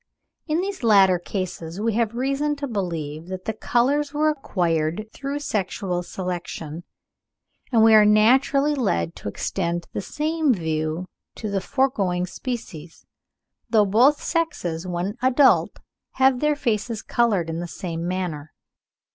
In 0.47 0.61
these 0.61 0.81
latter 0.81 1.19
cases 1.19 1.79
we 1.79 1.93
have 1.93 2.15
reason 2.15 2.55
to 2.55 2.67
believe 2.67 3.27
that 3.27 3.45
the 3.45 3.53
colours 3.53 4.15
were 4.15 4.29
acquired 4.29 5.05
through 5.13 5.37
sexual 5.37 6.01
selection; 6.01 6.83
and 7.71 7.83
we 7.83 7.93
are 7.93 8.03
naturally 8.03 8.73
led 8.73 9.15
to 9.17 9.27
extend 9.29 9.85
the 9.93 10.01
same 10.01 10.55
view 10.55 11.05
to 11.35 11.51
the 11.51 11.61
foregoing 11.61 12.25
species, 12.25 13.05
though 13.69 13.85
both 13.85 14.19
sexes 14.23 14.87
when 14.87 15.17
adult 15.21 15.77
have 16.13 16.39
their 16.39 16.55
faces 16.55 17.03
coloured 17.03 17.47
in 17.47 17.59
the 17.59 17.67
same 17.67 18.07
manner. 18.07 18.53